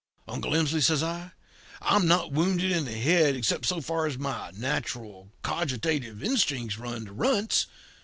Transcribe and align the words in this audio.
"'Uncle 0.27 0.49
Emsley,' 0.53 0.81
says 0.81 1.03
I, 1.03 1.31
'I'm 1.83 2.07
not 2.07 2.31
wounded 2.31 2.71
in 2.71 2.85
the 2.85 2.93
head 2.97 3.35
except 3.35 3.67
so 3.67 3.81
far 3.81 4.07
as 4.07 4.17
my 4.17 4.49
natural 4.57 5.29
cognitive 5.43 6.23
instincts 6.23 6.79
run 6.79 7.05
to 7.05 7.11
runts. 7.13 7.67